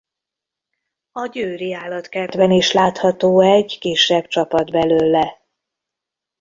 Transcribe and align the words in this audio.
A 1.11 1.25
Győri 1.27 1.73
Állatkertben 1.73 2.51
is 2.51 2.71
látható 2.71 3.39
egy 3.41 3.77
kisebb 3.79 4.27
csapat 4.27 4.71
belőle. 4.71 5.39